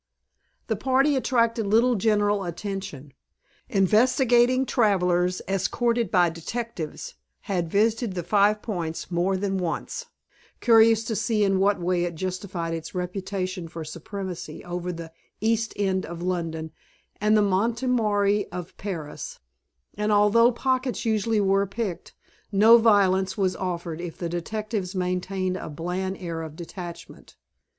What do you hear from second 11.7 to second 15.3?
way it justified its reputation for supremacy over the